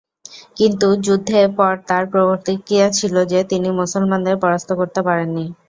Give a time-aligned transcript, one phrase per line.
[0.57, 5.45] কিন্তু যুদ্ধে পর তার প্রতিক্রিয়া ছিল যে, তিনি মুসলমানদের পরাস্ত করতে পারেননি।